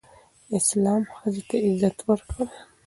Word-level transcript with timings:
اسلام 0.57 1.01
ښځې 1.15 1.41
ته 1.49 1.55
عزت 1.65 1.97
ورکړی 2.09 2.45